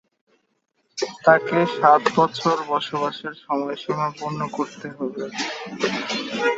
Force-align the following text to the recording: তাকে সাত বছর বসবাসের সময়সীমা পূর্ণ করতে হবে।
তাকে 1.25 1.57
সাত 1.75 2.03
বছর 2.15 2.55
বসবাসের 2.69 3.33
সময়সীমা 3.43 4.07
পূর্ণ 4.17 4.39
করতে 4.49 4.87
হবে। 4.95 5.23